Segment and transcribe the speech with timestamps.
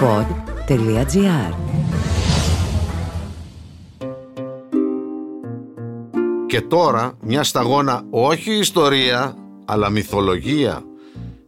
[0.00, 1.54] pod.gr
[6.46, 10.82] Και τώρα μια σταγόνα όχι ιστορία αλλά μυθολογία.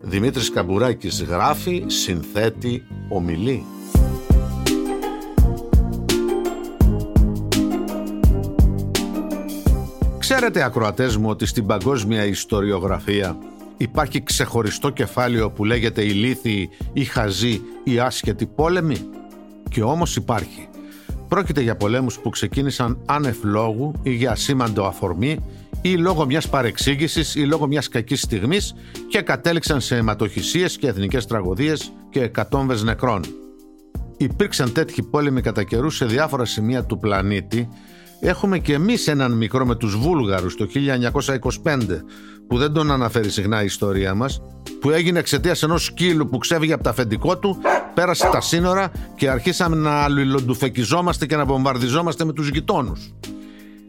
[0.01, 3.65] Δημήτρης Καμπουράκης γράφει, συνθέτει, ομιλεί.
[10.19, 13.37] Ξέρετε ακροατές μου ότι στην παγκόσμια ιστοριογραφία
[13.81, 18.97] υπάρχει ξεχωριστό κεφάλαιο που λέγεται ηλίθιοι ή χαζοί ή άσχετοι πόλεμοι.
[19.71, 20.69] Και όμως υπάρχει.
[21.29, 25.39] Πρόκειται για πολέμους που ξεκίνησαν άνευ λόγου ή για ασήμαντο αφορμή
[25.83, 28.75] ή λόγω μιας παρεξήγησης ή λόγω μιας κακής στιγμής
[29.09, 33.23] και κατέληξαν σε αιματοχυσίες και εθνικές τραγωδίες και εκατόμβες νεκρών.
[34.17, 37.69] Υπήρξαν τέτοιοι πόλεμοι κατά καιρού σε διάφορα σημεία του πλανήτη
[38.21, 40.67] Έχουμε και εμείς έναν μικρό με τους Βούλγαρους το
[41.63, 41.79] 1925
[42.49, 44.43] που δεν τον αναφέρει συχνά η ιστορία μας
[44.81, 47.59] που έγινε εξαιτίας ενός σκύλου που ξέφυγε από τα αφεντικό του
[47.95, 53.15] πέρασε τα σύνορα και αρχίσαμε να αλληλοντουφεκιζόμαστε και να βομβαρδιζόμαστε με τους γειτόνους.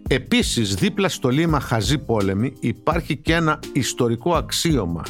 [0.07, 5.03] Επίσης δίπλα στο λίμα Χαζή Πόλεμη υπάρχει και ένα ιστορικό αξίωμα.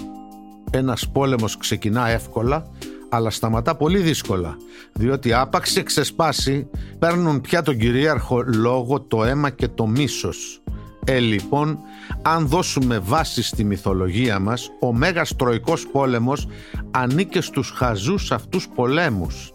[0.71, 2.67] Ένας πόλεμος ξεκινά εύκολα
[3.13, 4.57] αλλά σταματά πολύ δύσκολα,
[4.93, 10.61] διότι άπαξ ξεσπάσει παίρνουν πια τον κυρίαρχο λόγο το αίμα και το μίσος.
[11.05, 11.79] Ε, λοιπόν,
[12.21, 16.47] αν δώσουμε βάση στη μυθολογία μας, ο Μέγας Τροϊκός Πόλεμος
[16.91, 19.53] ανήκε στους χαζούς αυτούς πολέμους.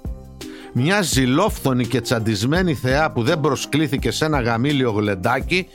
[0.72, 5.66] Μια ζηλόφθονη και τσαντισμένη θεά που δεν προσκλήθηκε σε ένα γαμήλιο γλεντάκι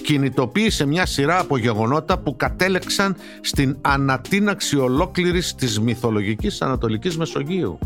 [0.00, 7.78] κινητοποίησε μια σειρά από γεγονότα που κατέλεξαν στην ανατείναξη ολόκληρης της μυθολογικής Ανατολικής Μεσογείου.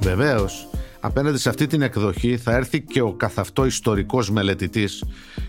[0.00, 0.68] Βεβαίως,
[1.00, 5.04] απέναντι σε αυτή την εκδοχή θα έρθει και ο καθ' αυτό ιστορικός μελετητής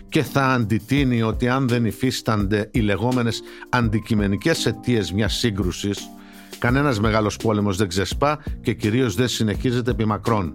[0.08, 6.08] και θα αντιτείνει ότι αν δεν υφίστανται οι λεγόμενες αντικειμενικές αιτίες μιας σύγκρουσης,
[6.58, 10.54] κανένας μεγάλος πόλεμος δεν ξεσπά και κυρίως δεν συνεχίζεται επί μακρόν.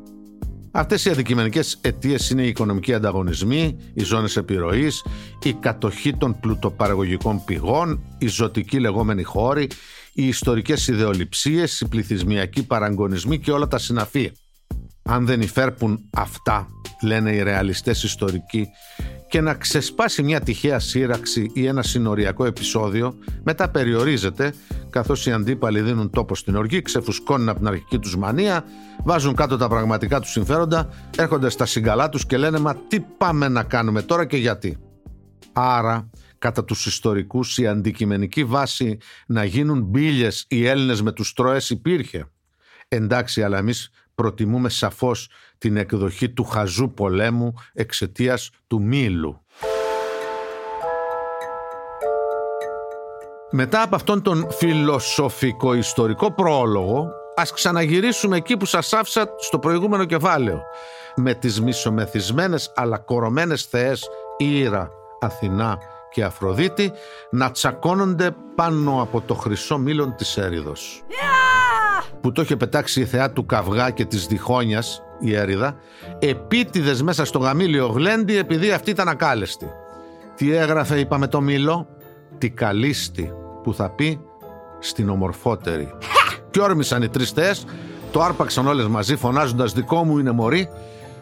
[0.75, 5.05] Αυτές οι αντικειμενικές αιτίες είναι οι οικονομικοί ανταγωνισμοί, οι ζώνες επιρροής,
[5.43, 9.69] η κατοχή των πλουτοπαραγωγικών πηγών, οι ζωτικοί λεγόμενοι χώροι,
[10.13, 14.31] οι ιστορικές ιδεολειψίες, οι πληθυσμιακοί παραγωνισμοί και όλα τα συναφή.
[15.03, 16.67] Αν δεν υφέρπουν αυτά,
[17.01, 18.67] λένε οι ρεαλιστές ιστορικοί,
[19.33, 24.53] και να ξεσπάσει μια τυχαία σύραξη ή ένα συνοριακό επεισόδιο, μετά περιορίζεται,
[24.89, 28.65] καθώς οι αντίπαλοι δίνουν τόπο στην οργή, ξεφουσκώνουν από την αρχική τους μανία,
[29.03, 33.47] βάζουν κάτω τα πραγματικά τους συμφέροντα, έρχονται στα συγκαλά τους και λένε «Μα τι πάμε
[33.47, 34.77] να κάνουμε τώρα και γιατί».
[35.53, 41.69] Άρα, κατά τους ιστορικούς, η αντικειμενική βάση να γίνουν μπύλε οι Έλληνες με τους Τρώες
[41.69, 42.25] υπήρχε.
[42.87, 49.41] Εντάξει, αλλά εμείς προτιμούμε σαφώς την εκδοχή του χαζού πολέμου εξαιτίας του μήλου.
[53.55, 60.61] Μετά από αυτόν τον φιλοσοφικό-ιστορικό πρόλογο, ας ξαναγυρίσουμε εκεί που σας άφησα στο προηγούμενο κεφάλαιο,
[61.15, 65.77] με τις μισομεθυσμένες αλλά κορωμένες θεές Ήρα, Αθηνά
[66.11, 66.91] και Αφροδίτη
[67.31, 71.03] να τσακώνονται πάνω από το χρυσό μήλον της έριδος
[72.23, 75.75] που το είχε πετάξει η θεά του καυγά και της διχόνιας, η έριδα,
[76.19, 79.67] επίτηδες μέσα στο γαμήλιο γλέντι επειδή αυτή ήταν ακάλεστη.
[80.35, 81.87] Τι έγραφε είπαμε το μήλο,
[82.37, 83.31] τη καλίστη
[83.63, 84.19] που θα πει
[84.79, 85.93] στην ομορφότερη.
[86.51, 87.65] Και όρμησαν οι τρεις θεές,
[88.11, 90.69] το άρπαξαν όλες μαζί φωνάζοντας δικό μου είναι μωρή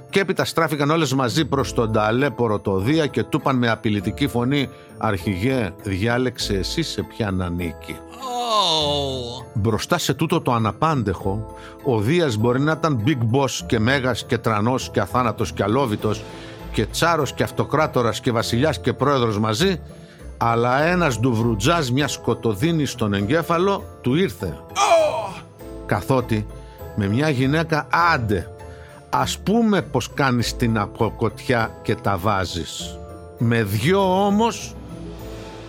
[0.09, 4.27] και έπειτα στράφηκαν όλες μαζί προς τον ταλέπορο το Δία και του είπαν με απειλητική
[4.27, 7.95] φωνή «Αρχηγέ, διάλεξε εσύ σε ποια να ανήκει».
[9.53, 14.37] Μπροστά σε τούτο το αναπάντεχο, ο Δίας μπορεί να ήταν big boss και μέγας και
[14.37, 16.23] τρανός και αθάνατος και αλόβητος
[16.71, 19.81] και τσάρος και αυτοκράτορας και βασιλιάς και πρόεδρος μαζί,
[20.37, 24.57] αλλά ένας ντουβρουτζάς μια σκοτωδίνη στον εγκέφαλο του ήρθε.
[25.85, 26.45] Καθότι
[26.95, 28.55] με μια γυναίκα άντε,
[29.09, 32.97] ας πούμε πως κάνεις την αποκοτιά και τα βάζεις.
[33.37, 34.75] Με δυο όμως,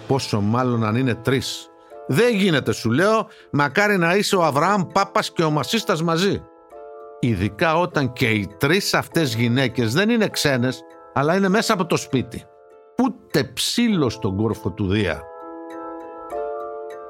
[0.06, 1.71] πόσο μάλλον αν είναι τρεις.
[2.14, 6.42] Δεν γίνεται σου λέω, μακάρι να είσαι ο Αβραάμ Πάπας και ο Μασίστας μαζί.
[7.20, 10.80] Ειδικά όταν και οι τρεις αυτές γυναίκες δεν είναι ξένες,
[11.12, 12.44] αλλά είναι μέσα από το σπίτι.
[13.02, 15.22] Ούτε ψήλο στον κόρφο του Δία.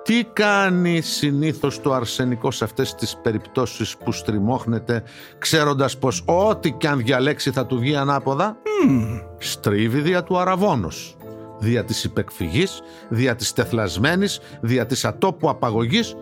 [0.03, 5.03] Τι κάνει συνήθως το αρσενικό σε αυτές τις περιπτώσεις που στριμώχνεται
[5.39, 8.57] ξέροντας πως ό,τι κι αν διαλέξει θα του βγει ανάποδα;
[8.89, 9.23] Mm.
[9.39, 11.17] στρίβει δια του αραβόνος
[11.63, 16.15] δια της υπεκφυγής, δια της τεθλασμένης, δια της ατόπου απαγωγής,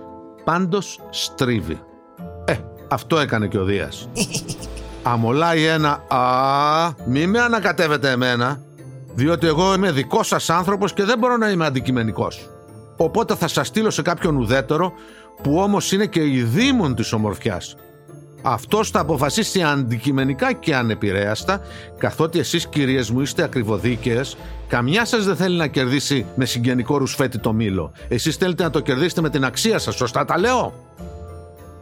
[0.45, 1.81] πάντως στρίβει.
[2.45, 2.55] Ε,
[2.89, 4.09] αυτό έκανε και ο Δίας.
[5.03, 8.61] Αμολάει ένα «Α, μη με ανακατεύετε εμένα,
[9.15, 12.49] διότι εγώ είμαι δικός σας άνθρωπος και δεν μπορώ να είμαι αντικειμενικός.
[12.97, 14.93] Οπότε θα σας στείλω σε κάποιον ουδέτερο
[15.43, 17.77] που όμως είναι και η δήμον της ομορφιάς.
[18.43, 21.61] Αυτός θα αποφασίσει αντικειμενικά και ανεπηρέαστα,
[21.99, 24.37] καθότι εσείς κυρίες μου είστε ακριβοδίκαιες,
[24.69, 27.93] καμιά σας δεν θέλει να κερδίσει με συγγενικό ρουσφέτη το μήλο.
[28.09, 30.75] Εσείς θέλετε να το κερδίσετε με την αξία σας, σωστά τα λέω.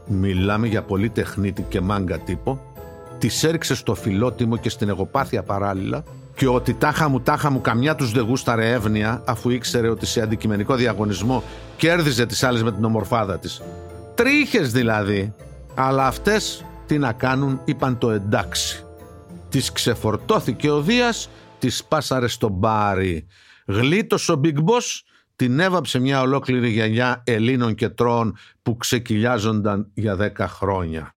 [0.07, 2.61] Μιλάμε για πολύ τεχνίτη και μάγκα τύπο,
[3.19, 6.05] τη έριξε στο φιλότιμο και στην εγωπάθεια παράλληλα
[6.35, 10.21] και ότι τάχα μου τάχα μου καμιά τους δεν γούσταρε εύνοια αφού ήξερε ότι σε
[10.21, 11.43] αντικειμενικό διαγωνισμό
[11.77, 13.63] κέρδιζε τις άλλες με την ομορφάδα της.
[14.15, 15.35] Τρίχες δηλαδή.
[15.81, 18.85] Αλλά αυτές τι να κάνουν είπαν το εντάξει.
[19.49, 23.27] Της ξεφορτώθηκε ο Δίας, της πάσαρε στο μπάρι.
[23.67, 25.01] Γλίτωσε ο Big Boss,
[25.37, 31.15] την έβαψε μια ολόκληρη γενιά Ελλήνων και τρών που ξεκυλιάζονταν για δέκα χρόνια.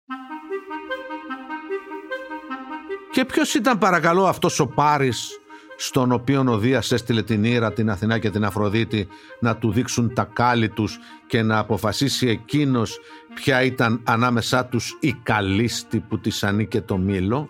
[3.11, 5.40] Και ποιος ήταν παρακαλώ αυτός ο Πάρης;
[5.83, 9.09] Στον οποίο ο Δίας έστειλε την Ήρα, την Αθηνά και την Αφροδίτη
[9.41, 12.99] να του δείξουν τα κάλλη τους και να αποφασίσει εκείνος
[13.35, 17.49] ποια ήταν ανάμεσά τους η καλύστη που της ανήκε το μήλο.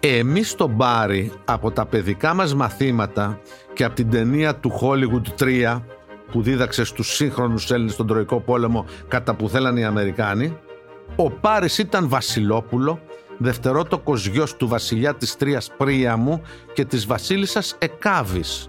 [0.00, 3.40] Εμείς τον Πάρη από τα παιδικά μας μαθήματα
[3.72, 5.80] και από την ταινία του Hollywood 3
[6.30, 10.58] που δίδαξε στους σύγχρονους Έλληνες στον Τροϊκό Πόλεμο κατά που θέλαν οι Αμερικάνοι
[11.16, 13.00] ο Πάρης ήταν βασιλόπουλο
[13.38, 16.42] δευτερότοκος γιος του βασιλιά της Τρίας Πρίαμου
[16.72, 18.68] και της βασίλισσας Εκάβης.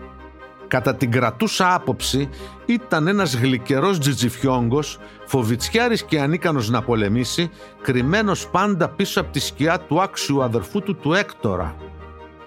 [0.68, 2.30] Κατά την κρατούσα άποψη
[2.66, 7.50] ήταν ένας γλυκερός τζιτζιφιόγκος, φοβιτσιάρης και ανίκανος να πολεμήσει,
[7.82, 11.76] κρυμμένος πάντα πίσω από τη σκιά του άξιου αδερφού του του Έκτορα.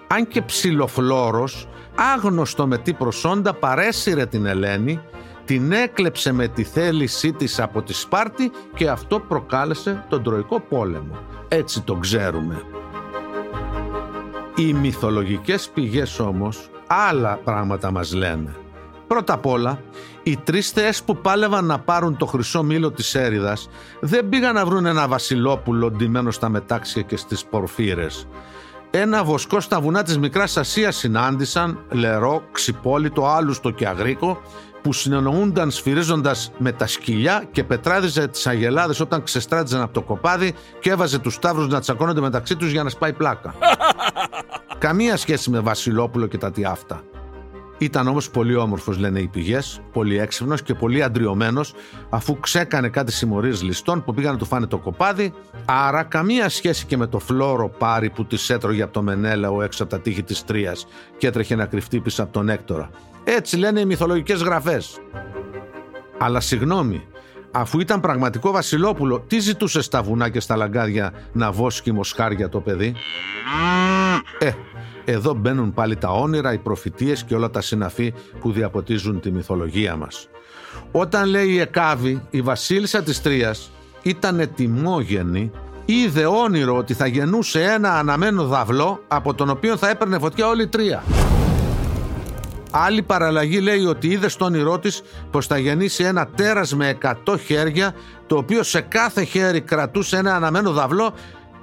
[0.07, 5.01] Αν και ψιλοφλόρος, άγνωστο με τι προσόντα παρέσυρε την Ελένη,
[5.45, 11.17] την έκλεψε με τη θέλησή της από τη Σπάρτη και αυτό προκάλεσε τον Τροϊκό πόλεμο.
[11.53, 12.61] Έτσι το ξέρουμε.
[14.55, 18.55] Οι μυθολογικές πηγές όμως άλλα πράγματα μας λένε.
[19.07, 19.81] Πρώτα απ' όλα,
[20.23, 23.69] οι τρεις θεές που πάλευαν να πάρουν το χρυσό μήλο της έριδας
[23.99, 28.27] δεν πήγαν να βρουν ένα βασιλόπουλο ντυμένο στα μετάξια και στις πορφύρες.
[28.93, 34.41] Ένα βοσκό στα βουνά της Μικράς Ασίας συνάντησαν, λερό, ξυπόλυτο, άλουστο και αγρίκο
[34.81, 40.53] που συνεννοούνταν σφυρίζοντας με τα σκυλιά και πετράδιζε τις αγελάδες όταν ξεστράτιζαν από το κοπάδι
[40.79, 43.55] και έβαζε τους σταύρους να τσακώνονται μεταξύ τους για να σπάει πλάκα.
[44.77, 47.03] Καμία σχέση με Βασιλόπουλο και τα τι αυτά.
[47.81, 51.73] Ήταν όμως πολύ όμορφος λένε οι πηγές, πολύ έξυπνος και πολύ αντριωμένος
[52.09, 55.33] αφού ξέκανε κάτι συμμορίες ληστών που πήγαν να του φάνε το κοπάδι
[55.65, 59.83] άρα καμία σχέση και με το φλόρο πάρη που της έτρωγε από το Μενέλαο έξω
[59.83, 60.87] από τα τείχη της Τρίας
[61.17, 62.89] και έτρεχε να κρυφτεί πίσω από τον Έκτορα.
[63.23, 64.99] Έτσι λένε οι μυθολογικές γραφές.
[66.17, 67.03] Αλλά συγγνώμη,
[67.51, 72.59] αφού ήταν πραγματικό βασιλόπουλο, τι ζητούσε στα βουνά και στα λαγκάδια να βόσκει μοσχάρια το
[72.59, 72.95] παιδί;
[74.39, 74.51] Ε,
[75.05, 79.95] εδώ μπαίνουν πάλι τα όνειρα, οι προφητείες και όλα τα συναφή που διαποτίζουν τη μυθολογία
[79.95, 80.29] μας.
[80.91, 83.71] Όταν λέει η Εκάβη, η βασίλισσα της Τρίας
[84.01, 85.51] ήταν ετοιμόγενη,
[85.85, 90.63] είδε όνειρο ότι θα γεννούσε ένα αναμένο δαυλό από τον οποίο θα έπαιρνε φωτιά όλη
[90.63, 91.03] η Τρία.
[92.71, 95.01] Άλλη παραλλαγή λέει ότι είδε στον όνειρό της
[95.31, 97.93] πως θα γεννήσει ένα τέρας με 100 χέρια,
[98.27, 101.13] το οποίο σε κάθε χέρι κρατούσε ένα αναμένο δαυλό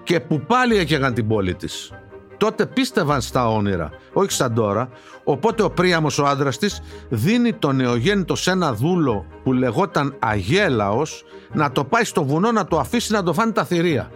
[0.02, 1.92] και που πάλι έκαιγαν την πόλη της.
[2.36, 4.88] Τότε πίστευαν στα όνειρα, όχι σαν τώρα.
[5.24, 11.24] Οπότε ο Πρίαμος ο άντρας της δίνει το νεογέννητο σε ένα δούλο που λεγόταν Αγέλαος
[11.52, 14.10] να το πάει στο βουνό να το αφήσει να το φάνει τα θηρία.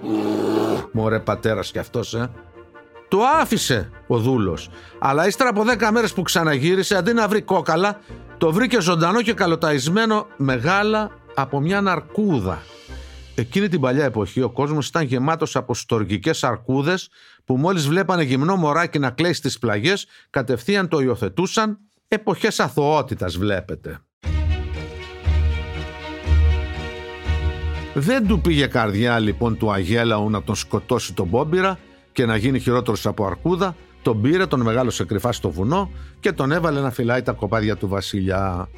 [0.93, 2.31] Μωρέ πατέρας κι αυτός, ε.
[3.13, 4.69] Το άφησε ο δούλος.
[4.99, 8.01] Αλλά ύστερα από 10 μέρες που ξαναγύρισε, αντί να βρει κόκαλα,
[8.39, 12.63] το βρήκε ζωντανό και καλοταϊσμένο μεγάλα από μια αρκούδα.
[13.35, 17.09] Εκείνη την παλιά εποχή ο κόσμος ήταν γεμάτος από στοργικές αρκούδες
[17.45, 21.79] που μόλις βλέπανε γυμνό μωράκι να κλαίει στις πλαγιές κατευθείαν το υιοθετούσαν
[22.09, 23.99] εποχές αθωότητας βλέπετε.
[27.95, 31.79] Δεν του πήγε καρδιά λοιπόν του Αγέλαου να τον σκοτώσει τον Μπόμπιρα
[32.13, 35.91] και να γίνει χειρότερο από αρκούδα, τον πήρε, τον μεγάλωσε κρυφά στο βουνό
[36.21, 38.69] και τον έβαλε να φυλάει τα κοπάδια του βασιλιά.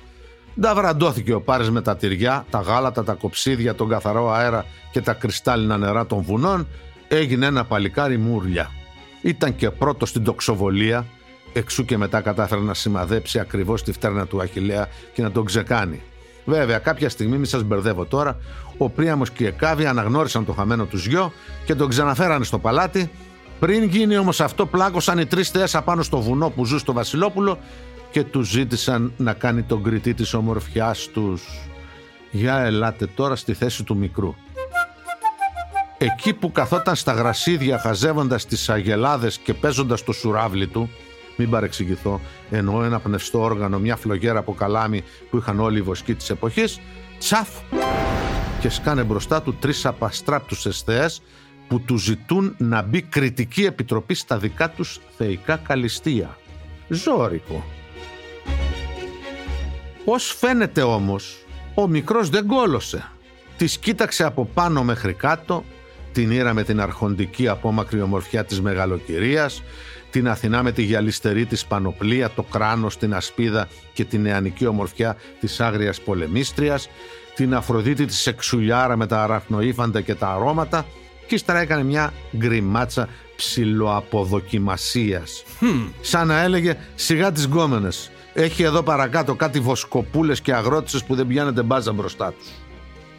[0.61, 5.13] Νταβραντώθηκε ο Πάρης με τα τυριά, τα γάλατα, τα κοψίδια, τον καθαρό αέρα και τα
[5.13, 6.67] κρυστάλλινα νερά των βουνών,
[7.09, 8.71] έγινε ένα παλικάρι μούρλια.
[9.23, 11.07] Ήταν και πρώτος στην τοξοβολία,
[11.53, 16.03] εξού και μετά κατάφερε να σημαδέψει ακριβώς τη φτέρνα του Αχιλέα και να τον ξεκάνει.
[16.45, 18.37] Βέβαια, κάποια στιγμή, μη σας μπερδεύω τώρα,
[18.79, 21.33] ο Πρίαμος και η Εκάβη αναγνώρισαν το χαμένο τους γιο
[21.65, 23.11] και τον ξαναφέρανε στο παλάτι.
[23.59, 27.59] Πριν γίνει όμως αυτό, πλάκωσαν οι τρεις θεές απάνω στο βουνό που ζούσε στο Βασιλόπουλο
[28.11, 31.43] και τους ζήτησαν να κάνει τον κριτή της ομορφιάς τους.
[32.31, 34.35] Για ελάτε τώρα στη θέση του μικρού.
[35.99, 40.91] Εκεί που καθόταν στα γρασίδια χαζεύοντας τις αγελάδες και παίζοντας το σουράβλι του,
[41.37, 46.15] μην παρεξηγηθώ, εννοώ ένα πνευστό όργανο, μια φλογέρα από καλάμι που είχαν όλοι οι βοσκοί
[46.15, 46.81] της εποχής,
[47.19, 47.49] τσαφ
[48.61, 51.23] και σκάνε μπροστά του τρεις απαστράπτους θεές
[51.69, 56.39] που του ζητούν να μπει κριτική επιτροπή στα δικά τους θεϊκά καλυστία.
[56.89, 57.65] Ζόρικο.
[60.05, 63.11] Ως φαίνεται όμως, ο μικρός δεν κόλωσε.
[63.57, 65.65] Της κοίταξε από πάνω μέχρι κάτω,
[66.13, 69.63] την ήρα με την αρχοντική απόμακρη ομορφιά της μεγαλοκυρίας,
[70.15, 75.17] την Αθηνά με τη γυαλιστερή της πανοπλία, το κράνος, την ασπίδα και την νεανική ομορφιά
[75.41, 76.89] της άγριας πολεμίστριας,
[77.35, 80.87] την Αφροδίτη της εξουλιάρα με τα αραχνοήφαντα και τα αρώματα
[81.27, 85.45] και ύστερα έκανε μια γκριμάτσα ψιλοαποδοκιμασίας.
[86.01, 88.11] Σαν να έλεγε σιγά τις γκόμενες.
[88.35, 92.47] Έχει εδώ παρακάτω κάτι βοσκοπούλες και αγρότησες που δεν πιάνετε μπάζα μπροστά τους.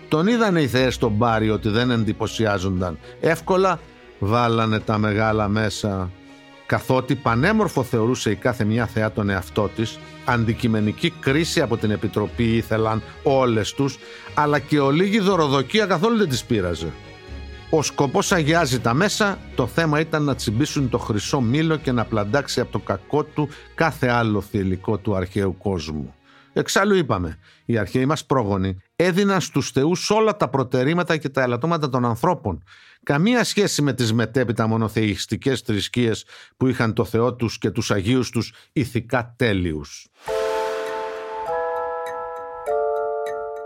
[0.08, 2.98] Τον είδανε οι θεές στον μπάρι ότι δεν εντυπωσιάζονταν.
[3.20, 3.80] Εύκολα
[4.20, 6.12] βάλανε τα μεγάλα μέσα.
[6.66, 12.56] Καθότι πανέμορφο θεωρούσε η κάθε μια θεά τον εαυτό της, αντικειμενική κρίση από την Επιτροπή
[12.56, 13.98] ήθελαν όλες τους,
[14.34, 16.92] αλλά και ολίγη δωροδοκία καθόλου δεν τις πείραζε.
[17.70, 22.06] Ο σκοπός αγιάζει τα μέσα, το θέμα ήταν να τσιμπήσουν το χρυσό μήλο και να
[22.06, 26.14] πλαντάξει από το κακό του κάθε άλλο θηλυκό του αρχαίου κόσμου.
[26.54, 31.90] Εξάλλου είπαμε, οι αρχαίοι μας πρόγονοι έδιναν στους θεούς όλα τα προτερήματα και τα ελαττώματα
[31.90, 32.64] των ανθρώπων.
[33.06, 36.26] Καμία σχέση με τις μετέπειτα μονοθεϊστικές θρησκείες
[36.58, 40.08] που είχαν το Θεό τους και τους Αγίους τους ηθικά τέλειους.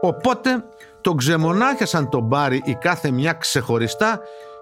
[0.01, 0.63] Οπότε
[1.01, 4.21] τον ξεμονάχιασαν τον Μπάρι η κάθε μια ξεχωριστά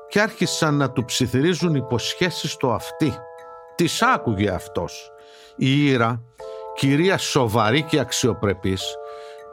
[0.10, 3.14] και άρχισαν να του ψιθυρίζουν υποσχέσεις στο αυτί.
[3.76, 5.12] Τις άκουγε αυτός.
[5.56, 6.24] Η Ήρα,
[6.76, 8.84] κυρία σοβαρή και αξιοπρεπής,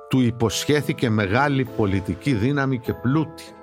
[0.08, 3.53] του υποσχέθηκε μεγάλη πολιτική δύναμη και πλούτη.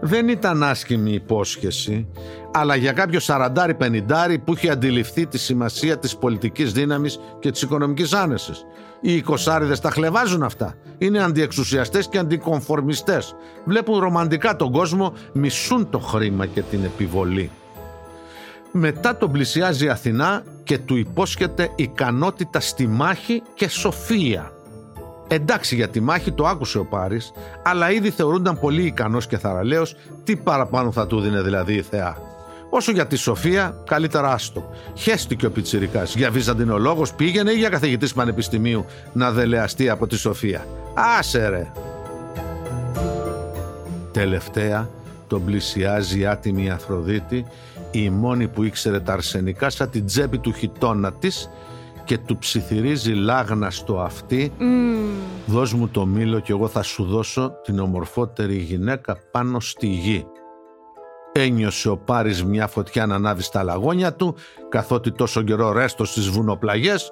[0.00, 2.08] Δεν ήταν άσχημη υπόσχεση,
[2.52, 7.62] αλλά για κάποιο σαραντάρι πενιντάρι που είχε αντιληφθεί τη σημασία της πολιτικής δύναμης και της
[7.62, 8.64] οικονομικής άνεσης.
[9.00, 10.74] Οι οικοσάριδες τα χλεβάζουν αυτά.
[10.98, 13.34] Είναι αντιεξουσιαστές και αντικομφορμιστές.
[13.64, 17.50] Βλέπουν ρομαντικά τον κόσμο, μισούν το χρήμα και την επιβολή.
[18.72, 24.52] Μετά τον πλησιάζει η Αθηνά και του υπόσχεται ικανότητα στη μάχη και σοφία.
[25.28, 29.96] Εντάξει για τη μάχη το άκουσε ο Πάρης, αλλά ήδη θεωρούνταν πολύ ικανός και θαραλέος,
[30.24, 32.16] τι παραπάνω θα του δίνε δηλαδή η θεά.
[32.70, 34.70] Όσο για τη Σοφία, καλύτερα άστο.
[34.94, 36.14] Χέστηκε ο Πιτσιρικάς.
[36.14, 40.66] Για βυζαντινολόγος πήγαινε ή για καθηγητής πανεπιστημίου να δελεαστεί από τη Σοφία.
[41.18, 41.72] Άσε ρε.
[44.12, 44.88] Τελευταία
[45.26, 47.46] τον πλησιάζει η άτιμη Αφροδίτη,
[47.90, 51.48] η μόνη που ήξερε τα αρσενικά σαν την τσέπη του χιτώνα της
[52.04, 54.64] και του ψιθυρίζει λάγνα στο αυτί mm.
[55.46, 60.26] «Δώσ' μου το μήλο και εγώ θα σου δώσω την ομορφότερη γυναίκα πάνω στη γη».
[61.32, 64.36] Ένιωσε ο Πάρης μια φωτιά να ανάβει στα λαγόνια του
[64.68, 67.10] καθότι τόσο καιρό ρέστος στις βουνοπλαγιές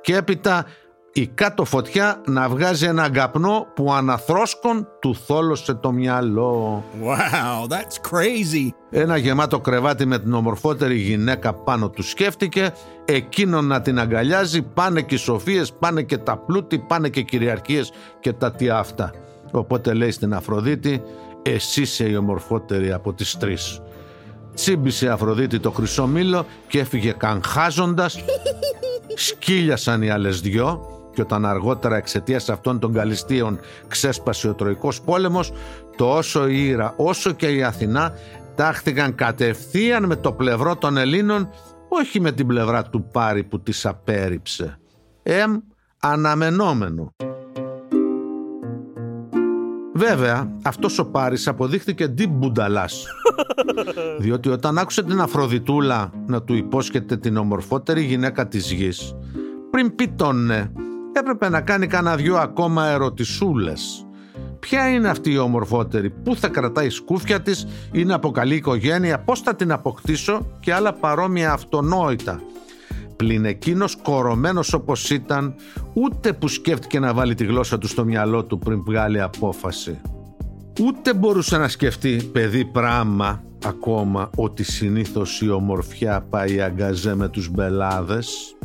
[0.00, 0.66] και έπειτα
[1.14, 6.84] η κάτω φωτιά να βγάζει ένα καπνό που αναθρόσκον του θόλωσε το μυαλό.
[7.04, 8.68] Wow, that's crazy.
[8.90, 12.72] Ένα γεμάτο κρεβάτι με την ομορφότερη γυναίκα πάνω του σκέφτηκε,
[13.04, 17.92] εκείνον να την αγκαλιάζει, πάνε και οι σοφίες, πάνε και τα πλούτη, πάνε και κυριαρχίες
[18.20, 19.10] και τα τι αυτά.
[19.50, 21.02] Οπότε λέει στην Αφροδίτη,
[21.42, 23.80] εσύ είσαι η ομορφότερη από τις τρεις.
[24.54, 28.18] Τσίμπησε η Αφροδίτη το χρυσό μήλο και έφυγε καγχάζοντας.
[29.14, 35.52] Σκύλιασαν οι άλλες δυο και όταν αργότερα εξαιτίας αυτών των καλυστίων ξέσπασε ο Τροϊκός πόλεμος,
[35.96, 38.12] τόσο η Ήρα όσο και η Αθηνά
[38.54, 41.50] τάχθηκαν κατευθείαν με το πλευρό των Ελλήνων,
[41.88, 44.78] όχι με την πλευρά του Πάρη που τις απέρριψε.
[45.22, 45.58] Εμ
[46.00, 47.14] αναμενόμενο.
[49.94, 53.06] Βέβαια, αυτός ο Πάρης αποδείχθηκε ντυ μπουνταλάς.
[54.20, 59.14] Διότι όταν άκουσε την Αφροδιτούλα να του υπόσχεται την ομορφότερη γυναίκα της γης,
[59.70, 60.70] πριν πει τον ναι,
[61.20, 64.06] έπρεπε να κάνει κάνα δυο ακόμα ερωτησούλες.
[64.58, 69.40] Ποια είναι αυτή η ομορφότερη, πού θα κρατάει σκούφια της, είναι από καλή οικογένεια, πώς
[69.40, 72.40] θα την αποκτήσω; Και άλλα παρόμοια αυτονόητα.
[73.16, 75.54] Πλην εκείνος κορωμένος όπως ήταν,
[75.92, 80.00] ούτε που σκέφτηκε να βάλει τη γλώσσα του στο μυαλό του πριν βγάλει απόφαση.
[80.80, 87.48] Ούτε μπορούσε να σκεφτεί παιδί πράγμα ακόμα ότι συνήθως η ομορφιά πάει αγκαζέ με τους
[87.48, 88.56] μπελάδες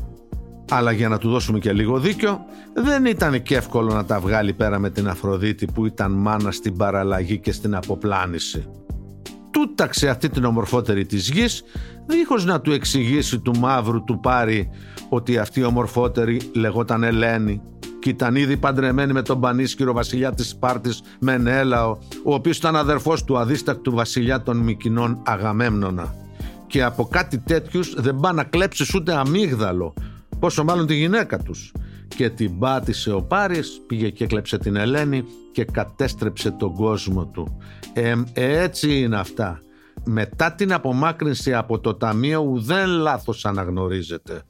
[0.70, 4.54] αλλά για να του δώσουμε και λίγο δίκιο, δεν ήταν και εύκολο να τα βγάλει
[4.54, 8.66] πέρα με την Αφροδίτη που ήταν μάνα στην παραλλαγή και στην αποπλάνηση.
[9.52, 11.64] Τούταξε αυτή την ομορφότερη της γης,
[12.06, 14.70] δίχως να του εξηγήσει του μαύρου του πάρει
[15.10, 17.62] ότι αυτή η ομορφότερη λεγόταν Ελένη
[18.00, 23.24] και ήταν ήδη παντρεμένη με τον πανίσχυρο βασιλιά της Σπάρτης Μενέλαο, ο οποίος ήταν αδερφός
[23.24, 26.16] του αδίστακτου βασιλιά των Μικινών Αγαμέμνονα.
[26.68, 29.94] Και από κάτι τέτοιους δεν πά να κλέψεις ούτε αμύγδαλο,
[30.40, 31.72] πόσο μάλλον τη γυναίκα τους.
[32.08, 37.58] και την πάτησε ο Πάρης, πήγε και έκλεψε την Ελένη και κατέστρεψε τον κόσμο του.
[37.94, 39.62] Ε, έτσι είναι αυτά.
[40.06, 44.42] Μετά την απομάκρυνση από το Ταμείο ουδέν λάθος αναγνωρίζεται.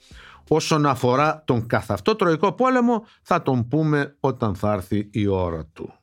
[0.48, 5.66] Όσον αφορά τον καθ' αυτό τροϊκό πόλεμο θα τον πούμε όταν θα έρθει η ώρα
[5.74, 5.94] του.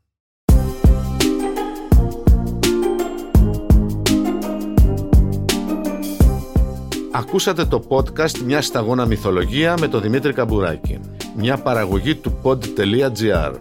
[7.17, 11.01] Ακούσατε το podcast «Μια σταγόνα μυθολογία» με τον Δημήτρη Καμπουράκη.
[11.37, 13.53] Μια παραγωγή του pod.gr.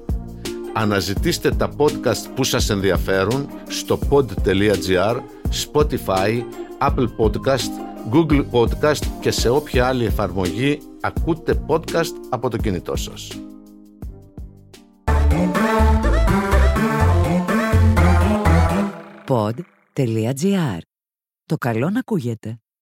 [0.73, 5.19] Αναζητήστε τα podcast που σας ενδιαφέρουν στο pod.gr,
[5.65, 6.43] Spotify,
[6.79, 7.71] Apple Podcast,
[8.11, 13.31] Google Podcast και σε όποια άλλη εφαρμογή ακούτε podcast από το κινητό σας.
[19.27, 20.77] Pod.gr.
[21.45, 22.62] Το καλό να ακούγεται.